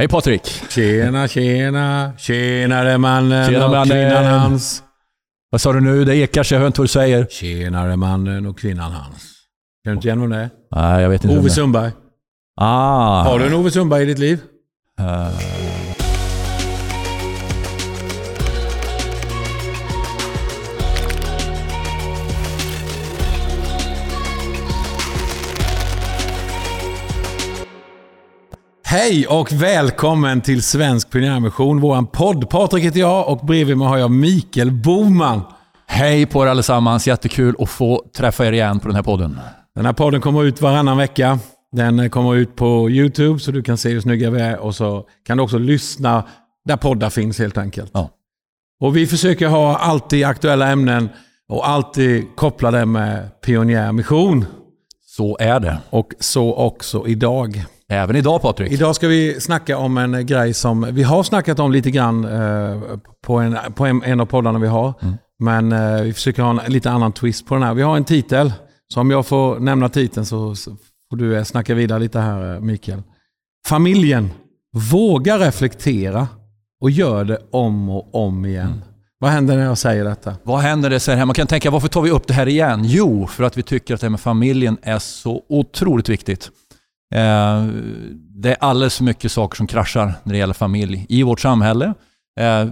Hej 0.00 0.08
Patrik! 0.08 0.62
Tjena, 0.68 1.28
tjena, 1.28 2.12
tjenare 2.18 2.98
mannen 2.98 3.50
Tjena, 3.50 3.64
och 3.64 3.70
mannen. 3.70 3.88
kvinnan 3.88 4.24
hans. 4.24 4.82
Vad 5.50 5.60
sa 5.60 5.72
du 5.72 5.80
nu? 5.80 6.04
Det 6.04 6.16
ekar 6.16 6.42
så 6.42 6.54
jag 6.54 6.60
hör 6.60 6.66
inte 6.66 6.80
vad 6.80 6.84
du 6.84 6.88
säger. 6.88 7.26
Tjenare 7.30 7.96
mannen 7.96 8.46
och 8.46 8.58
kvinnan 8.58 8.92
hans. 8.92 9.22
Känner 9.84 9.92
du 9.92 9.92
inte 9.92 10.08
igen 10.08 10.20
vem 10.20 10.30
det 10.30 10.36
är? 10.36 10.50
Nej, 10.70 11.02
jag 11.02 11.10
vet 11.10 11.24
inte. 11.24 11.38
Ove. 11.38 11.50
Sundberg. 11.50 11.92
Ah. 12.56 13.22
Har 13.22 13.38
du 13.38 13.46
en 13.46 13.54
Ove 13.54 13.70
Sundberg 13.70 14.02
i 14.02 14.06
ditt 14.06 14.18
liv? 14.18 14.40
Eh, 14.98 15.28
Hej 28.90 29.26
och 29.26 29.52
välkommen 29.52 30.40
till 30.40 30.62
Svensk 30.62 31.10
Pionjärmission, 31.10 31.80
våran 31.80 32.06
podd. 32.06 32.50
Patrik 32.50 32.84
heter 32.84 33.00
jag 33.00 33.28
och 33.28 33.46
bredvid 33.46 33.76
mig 33.76 33.88
har 33.88 33.98
jag 33.98 34.10
Mikael 34.10 34.70
Boman. 34.70 35.42
hej 35.86 36.26
på 36.26 36.44
er 36.44 36.46
allesammans. 36.46 37.06
Jättekul 37.06 37.54
att 37.58 37.70
få 37.70 38.04
träffa 38.16 38.46
er 38.46 38.52
igen 38.52 38.80
på 38.80 38.88
den 38.88 38.94
här 38.96 39.02
podden. 39.02 39.40
Den 39.74 39.86
här 39.86 39.92
podden 39.92 40.20
kommer 40.20 40.44
ut 40.44 40.60
varannan 40.60 40.96
vecka. 40.96 41.38
Den 41.72 42.10
kommer 42.10 42.34
ut 42.34 42.56
på 42.56 42.90
YouTube 42.90 43.40
så 43.40 43.50
du 43.50 43.62
kan 43.62 43.76
se 43.76 43.88
hur 43.88 44.00
snygga 44.00 44.30
vi 44.30 44.40
är 44.40 44.58
och 44.58 44.74
så 44.74 45.06
kan 45.26 45.36
du 45.36 45.42
också 45.42 45.58
lyssna 45.58 46.24
där 46.64 46.76
poddar 46.76 47.10
finns 47.10 47.38
helt 47.38 47.58
enkelt. 47.58 47.90
Ja. 47.94 48.10
Och 48.80 48.96
vi 48.96 49.06
försöker 49.06 49.48
ha 49.48 49.76
alltid 49.76 50.24
aktuella 50.24 50.68
ämnen 50.68 51.08
och 51.48 51.68
alltid 51.68 52.24
koppla 52.36 52.70
det 52.70 52.86
med 52.86 53.40
pionjärmission. 53.40 54.44
Så 55.06 55.36
är 55.40 55.60
det. 55.60 55.78
Och 55.90 56.12
så 56.20 56.54
också 56.54 57.06
idag. 57.06 57.64
Även 57.92 58.16
idag 58.16 58.42
Patrik. 58.42 58.72
Idag 58.72 58.96
ska 58.96 59.08
vi 59.08 59.40
snacka 59.40 59.78
om 59.78 59.98
en 59.98 60.26
grej 60.26 60.54
som 60.54 60.86
vi 60.92 61.02
har 61.02 61.22
snackat 61.22 61.58
om 61.58 61.72
lite 61.72 61.90
grann 61.90 62.24
eh, 62.24 62.82
på, 63.22 63.38
en, 63.38 63.56
på 63.74 63.86
en, 63.86 64.02
en 64.02 64.20
av 64.20 64.26
poddarna 64.26 64.58
vi 64.58 64.66
har. 64.66 64.94
Men 65.38 65.72
eh, 65.72 66.02
vi 66.02 66.12
försöker 66.12 66.42
ha 66.42 66.50
en 66.64 66.72
lite 66.72 66.90
annan 66.90 67.12
twist 67.12 67.46
på 67.46 67.54
den 67.54 67.62
här. 67.62 67.74
Vi 67.74 67.82
har 67.82 67.96
en 67.96 68.04
titel. 68.04 68.52
Så 68.94 69.00
om 69.00 69.10
jag 69.10 69.26
får 69.26 69.60
nämna 69.60 69.88
titeln 69.88 70.26
så, 70.26 70.54
så 70.54 70.76
får 71.10 71.16
du 71.16 71.36
eh, 71.36 71.44
snacka 71.44 71.74
vidare 71.74 71.98
lite 71.98 72.20
här 72.20 72.54
eh, 72.54 72.60
Mikael. 72.60 73.02
Familjen 73.66 74.30
vågar 74.92 75.38
reflektera 75.38 76.28
och 76.80 76.90
gör 76.90 77.24
det 77.24 77.38
om 77.50 77.90
och 77.90 78.14
om 78.14 78.44
igen. 78.44 78.84
Vad 79.18 79.30
händer 79.30 79.56
när 79.56 79.64
jag 79.64 79.78
säger 79.78 80.04
detta? 80.04 80.36
Vad 80.42 80.60
händer 80.60 80.90
det 80.90 81.00
så 81.00 81.12
här? 81.12 81.24
Man 81.24 81.34
kan 81.34 81.46
tänka, 81.46 81.70
varför 81.70 81.88
tar 81.88 82.02
vi 82.02 82.10
upp 82.10 82.26
det 82.26 82.34
här 82.34 82.48
igen? 82.48 82.80
Jo, 82.84 83.26
för 83.26 83.44
att 83.44 83.56
vi 83.56 83.62
tycker 83.62 83.94
att 83.94 84.00
det 84.00 84.04
här 84.04 84.10
med 84.10 84.20
familjen 84.20 84.78
är 84.82 84.98
så 84.98 85.42
otroligt 85.48 86.08
viktigt. 86.08 86.50
Eh, 87.14 87.64
det 88.34 88.50
är 88.50 88.56
alldeles 88.60 88.96
för 88.96 89.04
mycket 89.04 89.32
saker 89.32 89.56
som 89.56 89.66
kraschar 89.66 90.14
när 90.24 90.32
det 90.32 90.38
gäller 90.38 90.54
familj 90.54 91.06
i 91.08 91.22
vårt 91.22 91.40
samhälle. 91.40 91.94
Eh, 92.40 92.66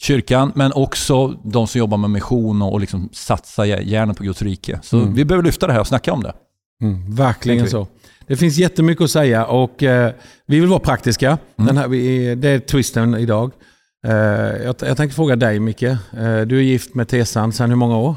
kyrkan, 0.00 0.52
men 0.54 0.72
också 0.72 1.28
de 1.44 1.66
som 1.66 1.78
jobbar 1.78 1.96
med 1.98 2.10
mission 2.10 2.62
och, 2.62 2.72
och 2.72 2.80
liksom 2.80 3.08
satsar 3.12 3.64
gärna 3.64 4.14
på 4.14 4.22
Guds 4.24 4.42
rike. 4.42 4.78
Så 4.82 4.98
Mm. 4.98 5.14
vi 5.14 5.24
behöver 5.24 5.44
lyfta 5.44 5.66
det 5.66 5.72
här 5.72 5.80
och 5.80 5.86
snacka 5.86 6.12
om 6.12 6.22
det. 6.22 6.32
Mm, 6.82 7.14
verkligen 7.14 7.70
så. 7.70 7.86
Det 8.26 8.36
finns 8.36 8.56
jättemycket 8.56 9.04
att 9.04 9.10
säga 9.10 9.46
och 9.46 9.82
eh, 9.82 10.12
vi 10.46 10.60
vill 10.60 10.68
vara 10.68 10.80
praktiska. 10.80 11.28
Mm. 11.28 11.66
Den 11.66 11.76
här, 11.76 11.88
vi, 11.88 12.34
det 12.34 12.48
är 12.48 12.58
twisten 12.58 13.14
idag. 13.14 13.52
Eh, 14.06 14.12
jag, 14.14 14.74
jag 14.80 14.96
tänkte 14.96 15.14
fråga 15.14 15.36
dig 15.36 15.60
Micke. 15.60 15.82
Eh, 15.82 15.98
du 16.46 16.58
är 16.58 16.62
gift 16.62 16.94
med 16.94 17.08
Tesan 17.08 17.52
sedan 17.52 17.70
hur 17.70 17.76
många 17.76 17.96
år? 17.96 18.14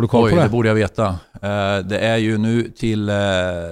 Har 0.00 0.02
du 0.02 0.08
koll 0.08 0.24
Oj, 0.24 0.30
på 0.30 0.36
det 0.36 0.42
det? 0.42 0.48
borde 0.48 0.68
jag 0.68 0.74
veta. 0.74 1.06
Eh, 1.42 1.78
det 1.88 1.98
är 1.98 2.16
ju 2.16 2.38
nu 2.38 2.62
till 2.78 3.08
eh, 3.08 3.14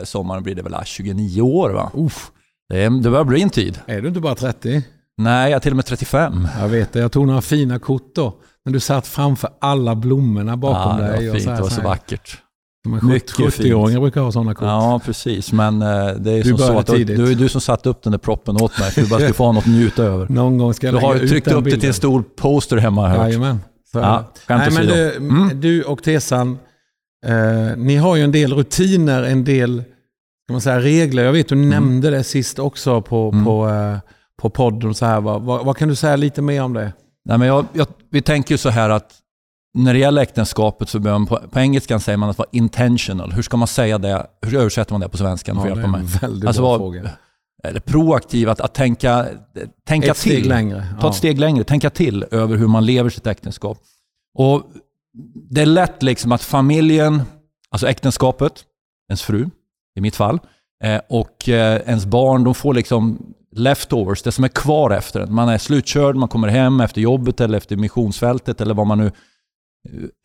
sommaren 0.05 0.43
blir 0.43 0.55
det 0.55 0.63
väl 0.63 0.75
ah, 0.75 0.85
29 0.85 1.43
år 1.43 1.71
va? 1.71 1.91
Uff, 1.95 2.31
Det, 2.69 2.83
är, 2.83 2.91
det 2.91 3.11
börjar 3.11 3.25
bli 3.25 3.43
en 3.43 3.51
tid. 3.51 3.79
är 3.87 4.01
du 4.03 4.09
inte 4.09 4.21
bara 4.21 4.35
30? 4.35 4.83
Nej, 5.17 5.51
jag 5.51 5.57
är 5.57 5.61
till 5.61 5.73
och 5.73 5.77
med 5.77 5.87
35. 5.87 6.49
Jag 6.61 6.69
vet 6.69 6.93
det. 6.93 7.01
Jag 7.01 7.13
tog 7.13 7.27
några 7.27 7.41
fina 7.41 7.79
kort 7.79 8.15
då. 8.15 8.35
När 8.65 8.73
du 8.73 8.81
satt 8.81 9.07
framför 9.07 9.51
alla 9.61 9.95
blommorna 9.95 10.57
bakom 10.57 10.99
ja, 11.01 11.05
det 11.07 11.13
dig. 11.13 11.29
var 11.29 11.35
och 11.35 11.35
fint, 11.35 11.45
så 11.45 11.51
här, 11.51 11.57
det 11.57 11.63
var 11.63 11.71
så 11.71 11.83
vackert. 11.83 12.39
Mycket 13.03 13.31
70-åringar 13.35 14.01
brukar 14.01 14.21
ha 14.21 14.33
sådana 14.33 14.55
kort. 14.55 14.65
Ja, 14.65 15.01
precis. 15.05 15.53
Men 15.53 15.83
eh, 15.83 15.89
det 16.19 16.33
är 16.33 16.43
Du 16.43 16.49
som 16.49 16.59
så 16.59 16.79
att 16.79 16.87
det 16.87 16.93
var- 16.93 16.99
tidigt. 16.99 17.17
du 17.17 17.35
du 17.35 17.49
som 17.49 17.61
satte 17.61 17.89
upp 17.89 18.03
den 18.03 18.11
där 18.11 18.19
proppen 18.19 18.57
åt 18.63 18.79
mig 18.81 18.91
för 18.91 19.03
du 19.03 19.09
bara 19.09 19.21
skulle 19.21 19.33
få 19.35 19.45
ha 19.45 19.53
något 19.53 19.65
att 19.65 19.71
njuta 19.71 20.03
över. 20.03 20.27
Någon 20.31 20.59
gång 20.59 20.75
ska 20.75 20.87
jag 20.87 20.95
Du 20.95 20.99
har 20.99 21.15
ju 21.17 21.29
tryckt 21.29 21.49
upp 21.49 21.65
det 21.65 21.71
till 21.71 21.89
en 21.89 21.95
stor 21.95 22.25
poster 22.37 22.77
hemma 22.77 23.01
har 23.03 23.09
jag 23.09 23.17
hört. 23.17 23.27
Jajamän. 23.29 23.61
Är 23.95 24.01
Ja, 24.01 24.25
Nej, 24.49 24.71
men 24.73 24.87
du, 24.87 25.17
Mm. 25.17 25.61
du 25.61 25.83
och 25.83 26.03
Tesan, 26.03 26.59
eh, 27.27 27.77
ni 27.77 27.97
har 27.97 28.17
ju 28.17 28.23
en 28.25 28.33
del 28.33 28.55
rutiner, 28.55 29.23
en 29.23 29.45
del 29.45 29.83
ska 30.47 30.53
man 30.53 30.61
säga, 30.61 30.81
regler. 30.81 31.25
Jag 31.25 31.33
vet 31.33 31.49
du 31.49 31.55
nämnde 31.55 32.11
det 32.11 32.25
sist 32.25 32.59
också 32.59 33.03
på, 33.03 33.31
Mm. 33.33 33.45
på, 33.45 33.69
eh, 33.69 33.99
på 34.43 34.51
podden. 34.51 34.95
Så 34.95 35.07
här, 35.07 35.21
vad, 35.21 35.43
vad, 35.43 35.65
vad 35.67 35.77
kan 35.77 35.89
du 35.89 35.95
säga 35.95 36.17
lite 36.17 36.43
mer 36.43 36.63
om 36.63 36.73
det? 36.73 36.93
Nej, 37.25 37.39
men 37.39 37.49
jag, 37.49 37.67
jag, 37.73 37.87
vi 38.11 38.23
tänker 38.23 38.55
ju 38.55 38.59
så 38.59 38.69
här 38.69 38.91
att 38.91 39.15
när 39.79 39.93
det 39.95 39.99
gäller 40.01 40.23
äktenskapet 40.23 40.89
så 40.89 40.99
behöver 40.99 41.19
man, 41.19 41.27
på, 41.27 41.41
på 41.51 41.59
engelskan 41.61 42.01
säger 42.01 42.17
man 42.17 42.31
att 42.31 42.39
vara 42.39 42.49
intentional. 42.53 43.33
Hur 43.33 43.43
ska 43.43 43.57
man 43.57 43.69
säga 43.69 43.99
det? 43.99 44.27
Hur 44.47 44.59
översätter 44.59 44.93
man 44.93 45.01
det 45.01 45.09
på 45.09 45.17
svenska? 45.17 45.55
Får 45.55 45.65
det 45.65 45.71
är 45.71 45.85
en 45.85 46.07
väldigt 46.07 46.47
Alltså, 46.47 46.63
bra 46.63 46.71
vad- 46.71 46.79
fråga. 46.81 47.11
Eller 47.65 47.81
proaktiv, 47.81 48.49
att, 48.49 48.61
att 48.61 48.75
tänka, 48.75 49.27
tänka 49.87 50.11
Ett 50.11 50.17
till. 50.17 50.49
längre. 50.49 50.87
Ta 51.01 51.07
Ja. 51.07 51.11
ett 51.11 51.17
steg 51.17 51.39
längre, 51.39 51.65
tänka 51.65 51.91
till 51.91 52.25
över 52.31 52.57
hur 52.57 52.67
man 52.67 52.87
lever 52.87 53.11
sitt 53.11 53.27
äktenskap. 53.27 53.79
Och 54.35 54.63
Det 55.51 55.61
är 55.63 55.67
lätt 55.67 56.03
liksom 56.03 56.33
att 56.33 56.43
familjen, 56.43 57.23
alltså 57.71 57.89
äktenskapet, 57.89 58.65
ens 59.11 59.23
fru 59.23 59.51
i 59.99 60.01
mitt 60.01 60.17
fall, 60.17 60.41
eh, 60.85 61.01
och 61.09 61.49
eh, 61.49 61.81
ens 61.87 62.07
barn, 62.07 62.45
de 62.45 62.55
får 62.55 62.75
liksom 62.75 63.19
leftovers, 63.57 64.23
det 64.23 64.33
som 64.33 64.45
är 64.45 64.49
kvar 64.49 64.91
efter 64.91 65.21
en. 65.21 65.35
Man 65.35 65.49
är 65.49 65.59
slutkörd, 65.59 66.17
man 66.17 66.29
kommer 66.29 66.49
hem 66.49 66.81
efter 66.81 67.01
jobbet 67.01 67.41
eller 67.41 67.59
efter 67.59 67.77
missionsfältet 67.77 68.61
eller 68.61 68.75
var 68.75 68.85
man 68.85 68.99
nu 68.99 69.07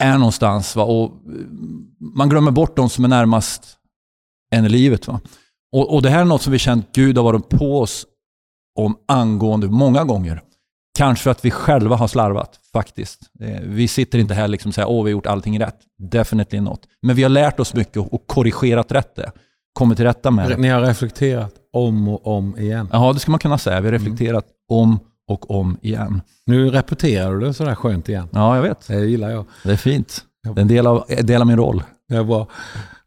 eh, 0.01 0.07
är 0.09 0.17
någonstans. 0.17 0.75
Va? 0.75 0.83
Och 0.83 1.11
man 2.15 2.29
glömmer 2.29 2.51
bort 2.51 2.75
de 2.75 2.89
som 2.89 3.03
är 3.03 3.09
närmast 3.09 3.77
en 4.51 4.65
i 4.65 4.69
livet. 4.69 5.07
Va? 5.07 5.19
Och, 5.73 5.93
och 5.93 6.01
det 6.01 6.09
här 6.09 6.21
är 6.21 6.25
något 6.25 6.41
som 6.41 6.51
vi 6.51 6.59
känt 6.59 6.87
Gud 6.95 7.17
har 7.17 7.23
varit 7.23 7.49
på 7.49 7.79
oss 7.79 8.05
om 8.79 8.95
angående 9.07 9.67
många 9.67 10.03
gånger. 10.03 10.41
Kanske 10.97 11.23
för 11.23 11.31
att 11.31 11.45
vi 11.45 11.51
själva 11.51 11.95
har 11.95 12.07
slarvat, 12.07 12.59
faktiskt. 12.73 13.19
Eh, 13.39 13.61
Vi 13.63 13.87
sitter 13.87 14.19
inte 14.19 14.33
här 14.33 14.47
liksom 14.47 14.69
och 14.69 14.75
säger 14.75 14.89
åh 14.89 15.03
vi 15.03 15.11
har 15.11 15.17
gjort 15.17 15.25
allting 15.25 15.59
rätt. 15.59 15.77
Definitely 16.11 16.59
not. 16.59 16.79
Men 17.01 17.15
vi 17.15 17.23
har 17.23 17.29
lärt 17.29 17.59
oss 17.59 17.73
mycket 17.73 17.97
och 17.97 18.27
korrigerat 18.27 18.91
rätt 18.91 19.15
det. 19.15 19.31
Kommit 19.73 19.97
till 19.97 20.05
rätta 20.05 20.31
med 20.31 20.49
det. 20.49 20.57
Ni 20.57 20.67
har 20.67 20.81
reflekterat 20.81 21.53
om 21.73 22.07
och 22.07 22.27
om 22.27 22.57
igen. 22.57 22.89
Ja, 22.91 23.13
det 23.13 23.19
ska 23.19 23.31
man 23.31 23.39
kunna 23.39 23.57
säga. 23.57 23.81
Vi 23.81 23.87
har 23.87 23.93
reflekterat 23.93 24.45
om 24.69 24.99
och 25.27 25.51
om 25.51 25.77
igen. 25.81 26.21
Nu 26.45 26.69
repeterar 26.69 27.33
du 27.33 27.39
det 27.39 27.53
sådär 27.53 27.75
skönt 27.75 28.09
igen. 28.09 28.29
Ja, 28.31 28.55
jag 28.55 28.63
vet. 28.63 28.87
Det 28.87 29.05
gillar 29.05 29.29
jag. 29.29 29.45
Det 29.63 29.71
är 29.71 29.75
fint. 29.77 30.21
Det 30.43 30.49
är 30.49 30.59
en 30.61 30.67
del 30.67 30.87
av, 30.87 31.03
en 31.07 31.25
del 31.25 31.41
av 31.41 31.47
min 31.47 31.57
roll. 31.57 31.83
Det 32.09 32.15
är 32.15 32.23
bra. 32.23 32.47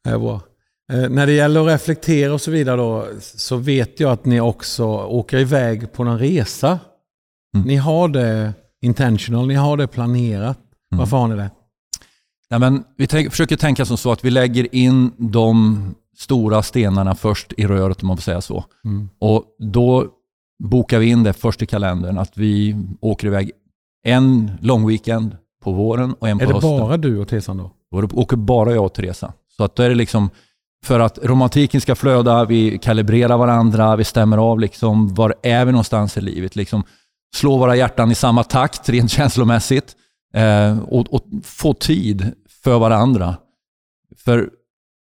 Det 0.05 0.11
är 0.11 0.19
bra. 0.19 0.41
Eh, 0.93 1.09
när 1.09 1.27
det 1.27 1.33
gäller 1.33 1.61
att 1.61 1.67
reflektera 1.67 2.35
och 2.35 2.41
så 2.41 2.51
vidare 2.51 2.77
då, 2.77 3.07
så 3.21 3.57
vet 3.57 4.01
jag 4.01 4.13
att 4.13 4.25
ni 4.25 4.41
också 4.41 4.85
åker 4.87 5.39
iväg 5.39 5.93
på 5.93 6.05
någon 6.05 6.19
resa. 6.19 6.79
Mm. 7.55 7.67
Ni 7.67 7.77
har 7.77 8.09
det 8.09 8.53
intentional, 8.83 9.47
ni 9.47 9.55
har 9.55 9.77
det 9.77 9.87
planerat. 9.87 10.59
Mm. 10.93 10.99
Varför 10.99 11.17
har 11.17 11.29
ni 11.29 11.37
det? 11.37 11.51
Nej, 12.51 12.61
men 12.61 12.85
vi 12.97 13.07
tänk, 13.07 13.31
försöker 13.31 13.57
tänka 13.57 13.85
som 13.85 13.97
så 13.97 14.13
att 14.13 14.25
vi 14.25 14.31
lägger 14.31 14.75
in 14.75 15.13
de 15.17 15.81
stora 16.17 16.63
stenarna 16.63 17.15
först 17.15 17.53
i 17.57 17.67
röret 17.67 18.03
om 18.03 18.09
man 18.09 18.17
får 18.17 18.23
säga 18.23 18.41
så. 18.41 18.65
Mm. 18.85 19.09
Och 19.19 19.45
då 19.59 20.07
bokar 20.65 20.99
vi 20.99 21.07
in 21.07 21.23
det 21.23 21.33
först 21.33 21.63
i 21.63 21.67
kalendern 21.67 22.19
att 22.19 22.37
vi 22.39 22.77
åker 23.01 23.27
iväg 23.27 23.51
en 24.05 24.51
lång 24.61 24.89
weekend 24.89 25.37
på 25.63 25.73
våren 25.73 26.15
och 26.19 26.29
en 26.29 26.39
på 26.39 26.45
Är 26.45 26.49
det 26.49 26.55
hösten. 26.55 26.79
bara 26.79 26.97
du 26.97 27.19
och 27.19 27.29
Tesan 27.29 27.57
då? 27.57 27.73
Då 27.91 28.09
åker 28.21 28.37
bara 28.37 28.75
jag 28.75 28.85
och 28.85 28.95
Teresa. 28.95 29.33
Så 29.57 29.65
att 29.65 29.77
då 29.77 29.83
är 29.83 29.89
det 29.89 29.95
liksom 29.95 30.31
för 30.85 31.01
att 31.01 31.19
romantiken 31.23 31.81
ska 31.81 31.95
flöda, 31.95 32.45
vi 32.45 32.79
kalibrerar 32.79 33.39
varandra, 33.39 33.97
vi 33.97 34.05
stämmer 34.05 34.39
av 34.39 34.61
liksom 34.61 35.15
var 35.15 35.35
är 35.43 35.65
vi 35.65 35.73
någonstans 35.73 36.17
i 36.17 36.21
livet. 36.21 36.57
Liksom 36.57 36.83
slå 37.35 37.59
våra 37.59 37.77
hjärtan 37.77 38.11
i 38.11 38.15
samma 38.15 38.45
takt 38.45 38.89
rent 38.89 39.11
känslomässigt 39.11 39.97
eh, 40.35 40.79
och, 40.79 41.15
och 41.15 41.23
få 41.45 41.75
tid 41.75 42.33
för 42.63 42.79
varandra. 42.79 43.37
För 44.17 44.51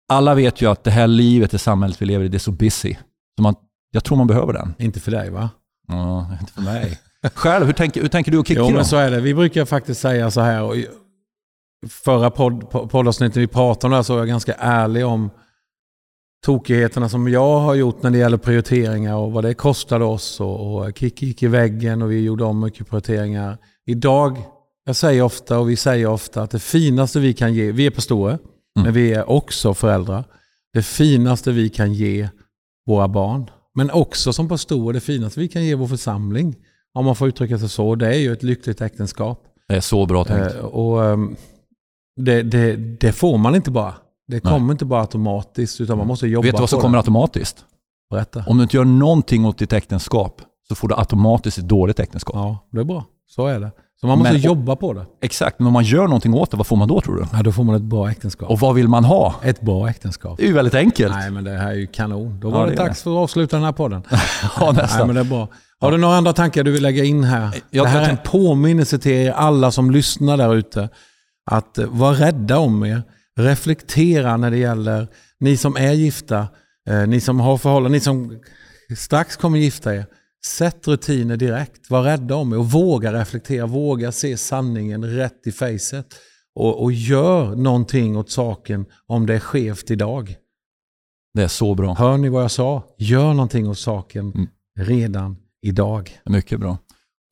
alla 0.08 0.34
vet 0.34 0.62
ju 0.62 0.70
att 0.70 0.84
det 0.84 0.90
här 0.90 1.06
livet, 1.06 1.50
det 1.50 1.58
samhället 1.58 2.02
vi 2.02 2.06
lever 2.06 2.24
i, 2.24 2.28
det 2.28 2.36
är 2.36 2.38
så 2.38 2.52
busy. 2.52 2.96
Så 3.36 3.42
man, 3.42 3.54
jag 3.90 4.04
tror 4.04 4.18
man 4.18 4.26
behöver 4.26 4.52
den. 4.52 4.74
Inte 4.78 5.00
för 5.00 5.10
dig 5.10 5.30
va? 5.30 5.50
Ja, 5.88 6.28
inte 6.40 6.52
för 6.52 6.62
mig. 6.62 6.98
Själv, 7.34 7.66
hur 7.66 7.72
tänker, 7.72 8.00
hur 8.02 8.08
tänker 8.08 8.32
du 8.32 8.38
och 8.38 8.46
Kikki 8.46 8.60
Jo 8.60 8.70
men 8.70 8.84
så 8.84 8.96
är 8.96 9.10
det. 9.10 9.20
Vi 9.20 9.34
brukar 9.34 9.64
faktiskt 9.64 10.00
säga 10.00 10.30
så 10.30 10.40
här. 10.40 10.62
Och 10.62 10.74
förra 11.88 12.30
podd, 12.30 12.62
po- 12.62 12.88
poddavsnittet 12.88 13.36
vi 13.36 13.46
pratade 13.46 13.86
om 13.86 13.90
det 13.90 13.96
här 13.96 14.02
så 14.02 14.12
var 14.12 14.20
jag 14.20 14.28
ganska 14.28 14.54
ärlig 14.54 15.06
om 15.06 15.30
tokigheterna 16.44 17.08
som 17.08 17.28
jag 17.28 17.60
har 17.60 17.74
gjort 17.74 18.02
när 18.02 18.10
det 18.10 18.18
gäller 18.18 18.36
prioriteringar 18.36 19.16
och 19.16 19.32
vad 19.32 19.44
det 19.44 19.54
kostade 19.54 20.04
oss. 20.04 20.40
Och, 20.40 20.76
och 20.76 20.98
Kikki 20.98 21.26
gick 21.26 21.42
i 21.42 21.46
väggen 21.46 22.02
och 22.02 22.12
vi 22.12 22.20
gjorde 22.20 22.44
om 22.44 22.60
mycket 22.60 22.88
prioriteringar. 22.88 23.58
Idag, 23.86 24.38
jag 24.84 24.96
säger 24.96 25.22
ofta 25.22 25.58
och 25.58 25.70
vi 25.70 25.76
säger 25.76 26.06
ofta 26.06 26.42
att 26.42 26.50
det 26.50 26.58
finaste 26.58 27.20
vi 27.20 27.34
kan 27.34 27.54
ge, 27.54 27.72
vi 27.72 27.86
är 27.86 27.90
pastorer, 27.90 28.38
men 28.82 28.92
vi 28.92 29.12
är 29.12 29.30
också 29.30 29.74
föräldrar. 29.74 30.24
Det 30.72 30.82
finaste 30.82 31.52
vi 31.52 31.68
kan 31.68 31.92
ge 31.92 32.28
våra 32.86 33.08
barn 33.08 33.50
Men 33.74 33.90
också 33.90 34.32
som 34.32 34.48
pastor, 34.48 34.92
det 34.92 35.00
finaste 35.00 35.40
vi 35.40 35.48
kan 35.48 35.64
ge 35.64 35.74
vår 35.74 35.86
församling, 35.86 36.56
om 36.94 37.04
man 37.04 37.16
får 37.16 37.28
uttrycka 37.28 37.58
sig 37.58 37.68
så, 37.68 37.94
det 37.94 38.06
är 38.06 38.18
ju 38.18 38.32
ett 38.32 38.42
lyckligt 38.42 38.80
äktenskap. 38.80 39.44
Det 39.68 39.74
är 39.74 39.80
så 39.80 40.06
bra 40.06 40.24
tänkt. 40.24 40.54
Eh, 40.54 40.60
och 40.60 41.04
ehm, 41.04 41.36
det, 42.16 42.42
det, 42.42 42.76
det 42.76 43.12
får 43.12 43.38
man 43.38 43.54
inte 43.54 43.70
bara. 43.70 43.94
Det 44.28 44.40
kommer 44.40 44.72
inte 44.72 44.84
bara 44.84 45.00
automatiskt, 45.00 45.80
utan 45.80 45.98
man 45.98 46.06
måste 46.06 46.26
jobba 46.26 46.44
Vet 46.46 46.54
du 46.56 46.60
vad 46.60 46.70
som 46.70 46.78
på 46.78 46.80
kommer 46.82 46.96
det. 46.96 47.00
automatiskt? 47.00 47.64
Berätta. 48.10 48.44
Om 48.46 48.56
du 48.56 48.62
inte 48.62 48.76
gör 48.76 48.84
någonting 48.84 49.44
åt 49.46 49.58
ditt 49.58 49.72
äktenskap 49.72 50.42
så 50.68 50.74
får 50.74 50.88
du 50.88 50.94
automatiskt 50.94 51.58
ett 51.58 51.68
dåligt 51.68 52.00
äktenskap. 52.00 52.36
Ja, 52.36 52.58
det 52.72 52.80
är 52.80 52.84
bra. 52.84 53.04
Så 53.26 53.46
är 53.46 53.60
det. 53.60 53.70
Så 54.00 54.06
man 54.06 54.18
måste 54.18 54.32
Men- 54.32 54.42
jobba 54.42 54.76
på 54.76 54.92
det. 54.92 55.06
Exakt, 55.22 55.58
men 55.58 55.66
om 55.66 55.72
man 55.72 55.84
gör 55.84 56.02
någonting 56.04 56.34
åt 56.34 56.50
det, 56.50 56.56
vad 56.56 56.66
får 56.66 56.76
man 56.76 56.88
då 56.88 57.00
tror 57.00 57.16
du? 57.16 57.24
Ja, 57.32 57.42
då 57.42 57.52
får 57.52 57.64
man 57.64 57.74
ett 57.74 57.82
bra 57.82 58.10
äktenskap. 58.10 58.50
Och 58.50 58.60
vad 58.60 58.74
vill 58.74 58.88
man 58.88 59.04
ha? 59.04 59.34
Ett 59.42 59.60
bra 59.60 59.88
äktenskap. 59.88 60.36
Det 60.38 60.44
är 60.44 60.46
ju 60.46 60.52
väldigt 60.52 60.74
enkelt. 60.74 61.14
Nej, 61.14 61.30
men 61.30 61.44
det 61.44 61.50
här 61.50 61.68
är 61.70 61.74
ju 61.74 61.86
kanon. 61.86 62.40
Då 62.40 62.48
Ja, 62.48 62.52
var 62.52 62.64
det 62.66 62.70
det, 62.74 62.82
är 62.82 62.86
dags 62.86 63.02
för 63.02 63.10
att 63.10 63.16
avsluta 63.22 63.56
den 63.56 63.64
här 63.64 63.72
podden. 63.72 64.02
Ja, 64.10 64.50
Nej, 64.60 64.72
nästan. 64.72 65.06
men 65.06 65.14
det 65.14 65.20
är 65.20 65.24
bra. 65.24 65.48
Har 65.80 65.90
du 65.92 65.96
några 65.98 66.16
andra 66.16 66.32
tankar 66.32 66.64
du 66.64 66.70
vill 66.70 66.82
lägga 66.82 67.04
in 67.04 67.24
här? 67.24 67.54
Jag 67.70 67.84
det 67.86 67.88
här 67.88 68.02
är 68.02 68.10
en 68.10 68.16
påminnelse 68.24 68.98
till 68.98 69.12
er 69.12 69.32
alla 69.32 69.70
som 69.70 69.90
lyssnar 69.90 70.36
där 70.36 70.54
ute. 70.54 70.88
Att 71.50 71.78
eh, 71.78 71.86
vara 71.86 72.14
rädda 72.14 72.58
om 72.58 72.84
er. 72.84 73.02
Reflektera 73.38 74.36
när 74.36 74.50
det 74.50 74.58
gäller 74.58 75.08
ni 75.40 75.56
som 75.56 75.76
är 75.76 75.92
gifta, 75.92 76.48
eh, 76.88 77.06
ni 77.06 77.20
som 77.20 77.40
har 77.40 77.58
förhållanden, 77.58 77.92
ni 77.92 78.00
som 78.00 78.40
strax 78.96 79.36
kommer 79.36 79.58
gifta 79.58 79.94
er. 79.94 80.06
Sätt 80.46 80.88
rutiner 80.88 81.36
direkt. 81.36 81.90
Var 81.90 82.02
rädda 82.02 82.34
om 82.34 82.52
er 82.52 82.58
och 82.58 82.70
våga 82.70 83.12
reflektera. 83.12 83.66
Våga 83.66 84.12
se 84.12 84.36
sanningen 84.36 85.04
rätt 85.04 85.46
i 85.46 85.52
facet. 85.52 86.06
Och, 86.54 86.82
och 86.82 86.92
gör 86.92 87.56
någonting 87.56 88.16
åt 88.16 88.30
saken 88.30 88.86
om 89.06 89.26
det 89.26 89.34
är 89.34 89.38
skevt 89.40 89.90
idag. 89.90 90.36
Det 91.34 91.42
är 91.42 91.48
så 91.48 91.74
bra. 91.74 91.94
Hör 91.94 92.16
ni 92.16 92.28
vad 92.28 92.42
jag 92.42 92.50
sa? 92.50 92.82
Gör 92.98 93.34
någonting 93.34 93.68
åt 93.68 93.78
saken 93.78 94.32
Mm. 94.32 94.48
redan 94.78 95.36
idag. 95.62 96.20
Mycket 96.24 96.60
bra. 96.60 96.78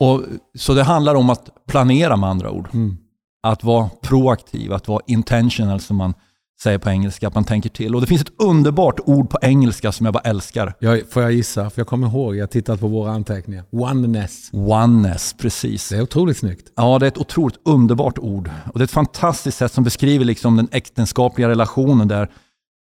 Och, 0.00 0.22
så 0.58 0.74
det 0.74 0.82
handlar 0.82 1.14
om 1.14 1.30
att 1.30 1.66
planera 1.68 2.16
med 2.16 2.28
andra 2.30 2.50
ord. 2.50 2.68
Mm. 2.72 2.96
Att 3.42 3.64
vara 3.64 3.90
proaktiv, 4.02 4.72
att 4.72 4.88
vara 4.88 5.00
intentional 5.06 5.80
som 5.80 5.96
man 5.96 6.14
säger 6.62 6.78
på 6.78 6.90
engelska, 6.90 7.28
att 7.28 7.34
man 7.34 7.44
tänker 7.44 7.68
till. 7.68 7.94
Och 7.94 8.00
det 8.00 8.06
finns 8.06 8.22
ett 8.22 8.32
underbart 8.38 9.00
ord 9.04 9.30
på 9.30 9.38
engelska 9.42 9.92
som 9.92 10.06
jag 10.06 10.14
bara 10.14 10.22
älskar. 10.22 10.74
Jag, 10.78 11.02
får 11.10 11.22
jag 11.22 11.32
gissa? 11.32 11.70
För 11.70 11.80
jag 11.80 11.86
kommer 11.86 12.06
ihåg, 12.06 12.36
jag 12.36 12.42
har 12.42 12.46
tittat 12.46 12.80
på 12.80 12.88
våra 12.88 13.12
anteckningar. 13.12 13.64
Oneness. 13.70 14.50
Oneness, 14.52 15.34
precis. 15.38 15.88
Det 15.88 15.96
är 15.96 16.02
otroligt 16.02 16.36
snyggt. 16.36 16.72
Ja, 16.76 16.98
det 16.98 17.06
är 17.06 17.08
ett 17.08 17.18
otroligt 17.18 17.58
underbart 17.64 18.18
ord. 18.18 18.50
Och 18.72 18.78
det 18.78 18.82
är 18.82 18.84
ett 18.84 18.90
fantastiskt 18.90 19.58
sätt 19.58 19.72
som 19.72 19.84
beskriver 19.84 20.24
liksom 20.24 20.56
den 20.56 20.68
äktenskapliga 20.72 21.48
relationen 21.48 22.08
där 22.08 22.30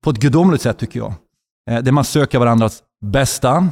på 0.03 0.09
ett 0.09 0.17
gudomligt 0.17 0.61
sätt 0.61 0.77
tycker 0.77 0.99
jag. 0.99 1.13
Eh, 1.69 1.83
där 1.83 1.91
man 1.91 2.03
söker 2.03 2.39
varandras 2.39 2.83
bästa 3.05 3.67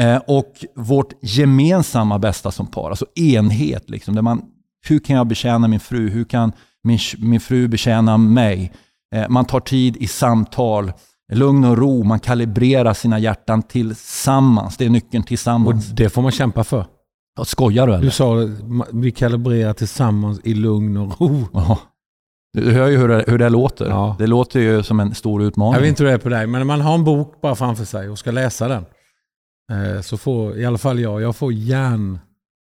eh, 0.00 0.16
och 0.16 0.64
vårt 0.74 1.12
gemensamma 1.22 2.18
bästa 2.18 2.50
som 2.50 2.66
par. 2.66 2.90
Alltså 2.90 3.06
enhet. 3.14 3.90
Liksom, 3.90 4.14
där 4.14 4.22
man, 4.22 4.42
hur 4.88 4.98
kan 4.98 5.16
jag 5.16 5.26
betjäna 5.26 5.68
min 5.68 5.80
fru? 5.80 6.08
Hur 6.08 6.24
kan 6.24 6.52
min, 6.84 6.98
min 7.18 7.40
fru 7.40 7.68
betjäna 7.68 8.16
mig? 8.16 8.72
Eh, 9.14 9.28
man 9.28 9.44
tar 9.44 9.60
tid 9.60 9.96
i 9.96 10.06
samtal, 10.06 10.92
lugn 11.32 11.64
och 11.64 11.78
ro. 11.78 12.02
Man 12.02 12.20
kalibrerar 12.20 12.94
sina 12.94 13.18
hjärtan 13.18 13.62
tillsammans. 13.62 14.76
Det 14.76 14.84
är 14.84 14.90
nyckeln 14.90 15.22
Och 15.22 15.26
tillsammans. 15.28 15.86
det 15.86 16.08
får 16.08 16.22
man 16.22 16.32
kämpa 16.32 16.64
för. 16.64 16.86
Ja, 17.36 17.44
skojar 17.44 17.86
du 17.86 17.92
eller? 17.94 18.04
Du 18.04 18.10
sa 18.10 18.34
ma- 18.34 18.86
vi 18.92 19.10
kalibrerar 19.10 19.72
tillsammans 19.72 20.40
i 20.44 20.54
lugn 20.54 20.96
och 20.96 21.20
ro. 21.20 21.44
Ja. 21.52 21.78
Du 22.52 22.72
hör 22.72 22.88
ju 22.88 22.96
hur 22.96 23.08
det, 23.08 23.24
hur 23.26 23.38
det 23.38 23.48
låter. 23.48 23.88
Ja. 23.88 24.16
Det 24.18 24.26
låter 24.26 24.60
ju 24.60 24.82
som 24.82 25.00
en 25.00 25.14
stor 25.14 25.42
utmaning. 25.42 25.74
Jag 25.74 25.80
vet 25.80 25.88
inte 25.88 26.02
hur 26.02 26.08
det 26.08 26.14
är 26.14 26.18
på 26.18 26.28
dig, 26.28 26.46
men 26.46 26.60
när 26.60 26.64
man 26.66 26.80
har 26.80 26.94
en 26.94 27.04
bok 27.04 27.40
bara 27.42 27.54
framför 27.54 27.84
sig 27.84 28.08
och 28.08 28.18
ska 28.18 28.30
läsa 28.30 28.68
den. 28.68 28.84
eh, 29.72 30.00
Så 30.00 30.16
får 30.18 30.56
i 30.58 30.64
alla 30.64 30.78
fall 30.78 31.00
jag, 31.00 31.22
jag 31.22 31.36
får 31.36 31.52
hjärn... 31.52 32.18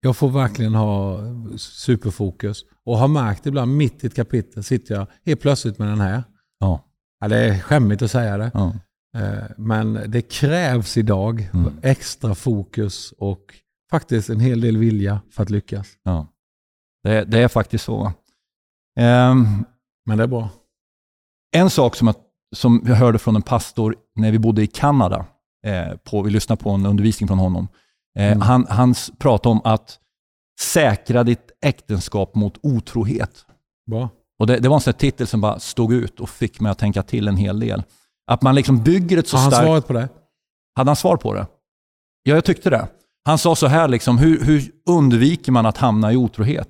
Jag 0.04 0.18
får 0.18 0.30
verkligen 0.30 0.76
ha 0.76 1.20
superfokus. 1.58 2.66
Och 2.86 2.98
har 2.98 3.08
märkt 3.08 3.46
ibland 3.46 3.76
mitt 3.78 4.04
i 4.04 4.08
ett 4.08 4.16
kapitel 4.16 4.64
sitter 4.64 4.96
jag 4.96 5.08
helt 5.26 5.42
plötsligt 5.42 5.80
med 5.80 5.88
den 5.88 6.00
här. 6.02 6.24
Ja. 6.60 6.86
Ja, 7.20 7.28
det 7.28 7.38
är 7.38 7.60
skämmigt 7.60 8.02
att 8.02 8.12
säga 8.12 8.38
det. 8.38 8.52
Ja. 8.54 8.74
Eh, 9.18 9.44
Men 9.58 9.94
det 10.08 10.22
krävs 10.22 10.98
idag 10.98 11.50
Mm. 11.54 11.74
extra 11.82 12.36
fokus 12.36 13.14
och 13.18 13.56
faktiskt 13.92 14.30
en 14.30 14.40
hel 14.40 14.62
del 14.62 14.78
vilja 14.78 15.22
för 15.32 15.44
att 15.44 15.50
lyckas. 15.50 15.88
Ja. 16.04 16.28
Det, 17.04 17.24
det 17.24 17.40
är 17.40 17.48
faktiskt 17.48 17.86
så. 17.86 18.12
Ehm, 19.00 19.66
Men 20.06 20.18
det 20.18 20.24
är 20.24 20.28
bra. 20.28 20.50
en 21.56 21.70
sak 21.70 21.96
som 21.96 22.08
jag, 22.08 22.16
som 22.56 22.84
jag 22.86 22.96
hörde 22.96 23.20
från 23.20 23.36
en 23.36 23.42
pastor 23.42 23.96
när 24.16 24.32
vi 24.32 24.40
bodde 24.40 24.64
i 24.64 24.68
Kanada, 24.68 25.26
eh, 25.66 25.98
på, 25.98 26.22
vi 26.22 26.32
lyssnade 26.32 26.64
på 26.64 26.70
en 26.70 26.86
undervisning 26.86 27.28
från 27.28 27.40
honom. 27.40 27.68
Eh, 28.20 28.26
Mm. 28.28 28.42
han, 28.42 28.68
han 28.70 28.96
pratade 29.20 29.52
om 29.52 29.62
att 29.64 30.00
säkra 30.62 31.24
ditt 31.24 31.52
äktenskap 31.66 32.36
mot 32.36 32.58
otrohet. 32.64 33.46
bra. 33.92 34.10
Och 34.40 34.48
det, 34.48 34.60
det 34.60 34.70
var 34.70 34.76
en 34.76 34.82
sån 34.82 34.94
titel 34.94 35.28
som 35.28 35.42
bara 35.42 35.60
stod 35.60 35.94
ut 35.94 36.20
och 36.20 36.30
fick 36.30 36.60
mig 36.60 36.72
att 36.72 36.78
tänka 36.80 37.04
till 37.04 37.28
en 37.28 37.38
hel 37.38 37.60
del. 37.60 37.84
Att 38.32 38.42
man 38.42 38.56
liksom 38.56 38.84
bygger 38.84 39.18
ett 39.18 39.28
så 39.28 39.38
Har 39.38 39.42
han 39.42 39.52
starkt... 39.52 39.66
svaret 39.68 39.88
på 39.88 39.94
det? 39.94 40.10
Hade 40.76 40.90
han 40.90 40.96
svar 40.96 41.18
på 41.18 41.34
det? 41.34 41.48
Ja, 42.24 42.36
jag 42.36 42.46
tyckte 42.46 42.70
det. 42.70 42.88
Han 43.26 43.38
sa 43.38 43.56
så 43.56 43.68
här, 43.68 43.88
liksom, 43.88 44.18
hur, 44.18 44.44
hur 44.44 44.72
undviker 44.90 45.52
man 45.52 45.66
att 45.66 45.78
hamna 45.78 46.14
i 46.14 46.16
otrohet? 46.16 46.70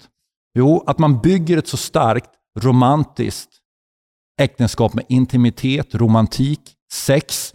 Jo, 0.57 0.83
att 0.87 0.99
man 0.99 1.19
bygger 1.21 1.57
ett 1.57 1.67
så 1.67 1.77
starkt 1.77 2.29
romantiskt 2.59 3.49
äktenskap 4.41 4.93
med 4.93 5.05
intimitet, 5.09 5.95
romantik, 5.95 6.59
sex. 6.93 7.53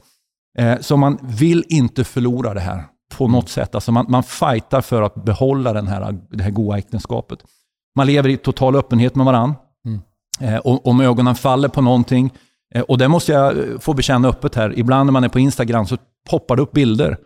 Eh, 0.59 0.81
så 0.81 0.97
man 0.97 1.19
vill 1.23 1.65
inte 1.69 2.05
förlora 2.05 2.55
det 2.55 2.61
här 2.61 2.85
på 3.17 3.29
något 3.29 3.49
sätt. 3.49 3.75
Alltså 3.75 3.93
man, 3.93 4.07
man 4.09 4.23
fightar 4.23 4.81
för 4.81 5.03
att 5.03 5.15
behålla 5.15 5.73
den 5.73 5.87
här, 5.87 6.19
det 6.31 6.43
här 6.43 6.51
goda 6.51 6.79
äktenskapet. 6.79 7.39
Man 7.97 8.07
lever 8.07 8.29
i 8.29 8.37
total 8.37 8.77
öppenhet 8.77 9.15
med 9.15 9.27
varandra. 9.27 9.57
Mm. 9.87 10.01
Eh, 10.41 10.59
och, 10.59 10.87
om 10.87 11.01
ögonen 11.01 11.35
faller 11.35 11.69
på 11.69 11.81
någonting, 11.81 12.33
eh, 12.75 12.83
och 12.83 12.99
det 12.99 13.09
måste 13.09 13.33
jag 13.33 13.59
eh, 13.59 13.79
få 13.79 13.95
bekänna 13.95 14.29
öppet 14.29 14.55
här, 14.55 14.79
ibland 14.79 15.07
när 15.07 15.13
man 15.13 15.25
är 15.25 15.29
på 15.29 15.39
Instagram 15.39 15.87
så 15.87 15.97
poppar 16.31 16.57
det 16.57 16.63
upp 16.63 16.73
bilder 16.73 17.17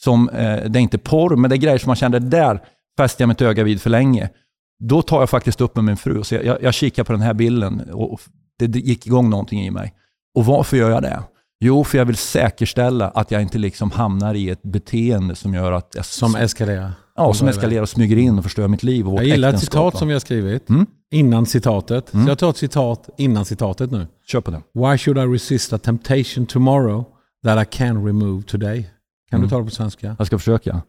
som, 0.00 0.28
eh, 0.28 0.64
det 0.70 0.78
är 0.78 0.82
inte 0.82 0.98
porr, 0.98 1.36
men 1.36 1.50
det 1.50 1.56
är 1.56 1.58
grejer 1.58 1.78
som 1.78 1.88
man 1.88 1.96
känner, 1.96 2.20
det 2.20 2.28
där 2.28 2.62
fäster 2.96 3.22
jag 3.22 3.28
mitt 3.28 3.42
öga 3.42 3.64
vid 3.64 3.82
för 3.82 3.90
länge. 3.90 4.30
Då 4.78 5.02
tar 5.02 5.20
jag 5.20 5.30
faktiskt 5.30 5.60
upp 5.60 5.76
med 5.76 5.84
min 5.84 5.96
fru 5.96 6.18
och 6.18 6.26
säger, 6.26 6.44
jag, 6.44 6.62
jag 6.62 6.74
kikar 6.74 7.04
på 7.04 7.12
den 7.12 7.20
här 7.20 7.34
bilden 7.34 7.90
och 7.92 8.12
och 8.12 8.20
det, 8.58 8.66
det 8.66 8.78
gick 8.78 9.06
igång 9.06 9.30
någonting 9.30 9.66
i 9.66 9.70
mig. 9.70 9.94
Och 10.34 10.46
varför 10.46 10.76
gör 10.76 10.90
jag 10.90 11.02
det? 11.02 11.22
Jo, 11.60 11.84
för 11.84 11.98
jag 11.98 12.04
vill 12.04 12.16
säkerställa 12.16 13.08
att 13.08 13.30
jag 13.30 13.42
inte 13.42 13.58
liksom 13.58 13.90
hamnar 13.90 14.34
i 14.34 14.50
ett 14.50 14.62
beteende 14.62 15.34
som 15.34 15.54
gör 15.54 15.72
att 15.72 15.92
jag, 15.94 16.04
Som 16.04 16.34
eskalerar. 16.36 16.92
ja, 17.16 17.34
som 17.34 17.48
eskalerar 17.48 17.82
och 17.82 17.88
smyger 17.88 18.16
in 18.16 18.38
och 18.38 18.44
förstör 18.44 18.68
mitt 18.68 18.82
liv 18.82 19.06
och 19.06 19.12
vårt 19.12 19.20
Jag 19.20 19.28
gillar 19.28 19.48
ett 19.54 19.60
citat 19.60 19.96
som 19.98 20.08
vi 20.08 20.14
har 20.14 20.20
skrivit. 20.20 20.68
Mm. 20.68 20.86
Innan 21.10 21.46
citatet. 21.46 22.14
Mm. 22.14 22.26
Så 22.26 22.30
jag 22.30 22.38
tar 22.38 22.50
ett 22.50 22.56
citat 22.56 23.08
innan 23.18 23.44
citatet 23.44 23.90
nu. 23.90 24.06
Kör 24.26 24.40
på 24.40 24.50
det. 24.50 24.62
Why 24.74 24.98
should 24.98 25.18
I 25.18 25.34
resist 25.34 25.72
a 25.72 25.78
temptation 25.78 26.46
tomorrow 26.46 27.04
that 27.44 27.62
I 27.62 27.76
can 27.76 28.04
remove 28.06 28.42
today? 28.42 28.82
Kan 29.30 29.36
Mm. 29.38 29.48
du 29.48 29.50
ta 29.50 29.58
det 29.58 29.64
på 29.64 29.70
svenska? 29.70 30.16
Jag 30.18 30.26
ska 30.26 30.38
försöka. 30.38 30.82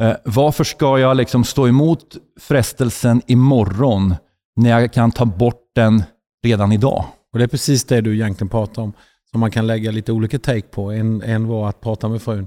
Eh, 0.00 0.12
varför 0.24 0.64
ska 0.64 0.98
jag 0.98 1.16
liksom 1.16 1.44
stå 1.44 1.68
emot 1.68 2.16
frestelsen 2.40 3.22
imorgon 3.26 4.14
när 4.56 4.70
jag 4.80 4.92
kan 4.92 5.10
ta 5.10 5.24
bort 5.24 5.62
den 5.74 6.02
redan 6.44 6.72
idag? 6.72 7.04
Och 7.32 7.38
det 7.38 7.44
är 7.44 7.48
precis 7.48 7.84
det 7.84 8.00
du 8.00 8.14
egentligen 8.14 8.48
pratar 8.48 8.82
om. 8.82 8.92
Som 9.30 9.40
man 9.40 9.50
kan 9.50 9.66
lägga 9.66 9.90
lite 9.90 10.12
olika 10.12 10.38
take 10.38 10.62
på. 10.62 10.90
En, 10.90 11.22
en 11.22 11.46
var 11.46 11.68
att 11.68 11.80
prata 11.80 12.08
med 12.08 12.22
frun. 12.22 12.46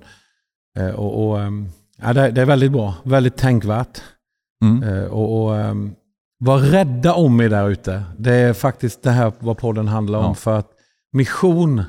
Eh, 0.77 0.89
och, 0.89 1.27
och, 1.27 1.41
ehm, 1.41 1.69
ja, 2.01 2.13
det, 2.13 2.31
det 2.31 2.41
är 2.41 2.45
väldigt 2.45 2.71
bra. 2.71 2.95
Väldigt 3.03 3.37
tänkvärt. 3.37 4.01
Mm. 4.63 4.83
Eh, 4.83 5.03
och, 5.03 5.43
och, 5.43 5.57
ehm, 5.57 5.95
var 6.39 6.59
rädda 6.59 7.13
om 7.13 7.41
er 7.41 7.49
där 7.49 7.69
ute. 7.69 8.03
Det 8.17 8.33
är 8.33 8.53
faktiskt 8.53 9.03
det 9.03 9.11
här 9.11 9.31
vad 9.39 9.57
podden 9.57 9.87
handlar 9.87 10.19
om. 10.19 10.25
Ja. 10.25 10.33
För 10.33 10.59
att 10.59 10.69
mission 11.13 11.83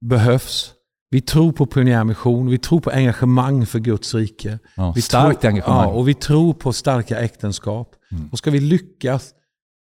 behövs. 0.00 0.72
Vi 1.10 1.20
tror 1.20 1.52
på 1.52 1.66
pionjärmission. 1.66 2.50
Vi 2.50 2.58
tror 2.58 2.80
på 2.80 2.90
engagemang 2.90 3.66
för 3.66 3.78
Guds 3.78 4.14
rike. 4.14 4.58
Ja, 4.76 4.92
Vi 4.96 5.02
starkt 5.02 5.40
tror, 5.40 5.50
engagemang. 5.50 5.88
Ja, 5.88 5.94
och 5.94 6.08
vi 6.08 6.14
tror 6.14 6.54
på 6.54 6.72
starka 6.72 7.18
äktenskap. 7.20 7.94
Mm. 8.12 8.28
Och 8.32 8.38
ska 8.38 8.50
vi 8.50 8.60
lyckas 8.60 9.30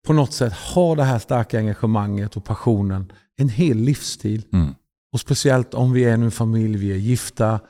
på 0.07 0.13
något 0.13 0.33
sätt 0.33 0.53
ha 0.53 0.95
det 0.95 1.05
här 1.05 1.19
starka 1.19 1.59
engagemanget 1.59 2.37
och 2.37 2.45
passionen 2.45 3.13
en 3.37 3.49
hel 3.49 3.77
livsstil. 3.77 4.47
Mm. 4.53 4.75
Och 5.13 5.21
speciellt 5.21 5.75
om 5.75 5.93
vi 5.93 6.05
är 6.05 6.13
en 6.13 6.31
familj, 6.31 6.79
vi 6.79 6.93
är 6.93 6.97
gifta, 6.97 7.61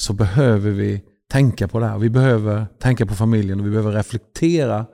så 0.00 0.12
behöver 0.12 0.70
vi 0.70 1.02
tänka 1.30 1.68
på 1.68 1.78
det 1.78 1.86
här. 1.86 1.98
Vi 1.98 2.10
behöver 2.10 2.66
tänka 2.80 3.06
på 3.06 3.14
familjen 3.14 3.60
och 3.60 3.66
vi 3.66 3.70
behöver 3.70 3.92
reflektera 3.92 4.86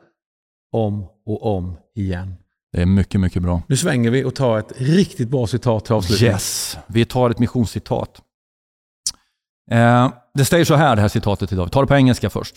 om 0.72 1.06
och 1.26 1.56
om 1.56 1.76
igen. 1.94 2.34
Det 2.72 2.82
är 2.82 2.86
mycket, 2.86 3.20
mycket 3.20 3.42
bra. 3.42 3.62
Nu 3.68 3.76
svänger 3.76 4.10
vi 4.10 4.24
och 4.24 4.34
tar 4.34 4.58
ett 4.58 4.72
riktigt 4.76 5.28
bra 5.28 5.46
citat 5.46 5.84
till 5.84 5.94
avslutning. 5.94 6.30
Yes, 6.30 6.78
vi 6.86 7.04
tar 7.04 7.30
ett 7.30 7.38
missionscitat. 7.38 8.22
Eh, 9.70 10.12
det 10.34 10.44
säger 10.44 10.64
så 10.64 10.74
här, 10.74 10.96
det 10.96 11.02
här 11.02 11.08
citatet 11.08 11.52
idag. 11.52 11.64
Vi 11.64 11.70
tar 11.70 11.82
det 11.82 11.86
på 11.86 11.94
engelska 11.94 12.30
först. 12.30 12.54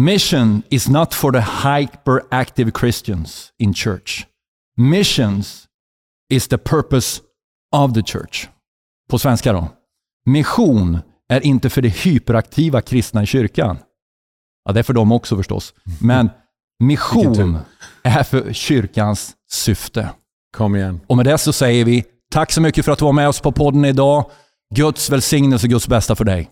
Mission 0.00 0.62
is 0.70 0.88
not 0.88 1.14
for 1.14 1.32
the 1.32 1.40
hyperactive 1.40 2.72
Christians 2.72 3.52
in 3.58 3.74
church. 3.74 4.26
Missions 4.76 5.68
is 6.30 6.48
the 6.48 6.58
purpose 6.58 7.20
of 7.76 7.94
the 7.94 8.02
church. 8.02 8.48
På 9.10 9.18
svenska 9.18 9.52
då. 9.52 9.68
mission 10.26 10.98
är 11.28 11.46
inte 11.46 11.70
för 11.70 11.82
de 11.82 11.88
hyperaktiva 11.88 12.82
kristna 12.82 13.22
i 13.22 13.26
kyrkan. 13.26 13.78
Ja, 14.64 14.72
det 14.72 14.80
är 14.80 14.84
för 14.84 14.92
dem 14.92 15.12
också 15.12 15.36
förstås. 15.36 15.74
Men 16.00 16.30
mission 16.82 17.58
är 18.02 18.22
för 18.22 18.52
kyrkans 18.52 19.32
syfte. 19.50 20.10
Kom 20.56 20.76
igen. 20.76 21.00
Och 21.06 21.16
med 21.16 21.26
det 21.26 21.38
så 21.38 21.52
säger 21.52 21.84
vi 21.84 22.04
tack 22.32 22.52
så 22.52 22.60
mycket 22.60 22.84
för 22.84 22.92
att 22.92 22.98
du 22.98 23.04
var 23.04 23.12
med 23.12 23.28
oss 23.28 23.40
på 23.40 23.52
podden 23.52 23.84
idag. 23.84 24.30
Guds 24.74 25.10
välsignelse 25.10 25.66
och 25.66 25.70
Guds 25.70 25.88
bästa 25.88 26.16
för 26.16 26.24
dig. 26.24 26.50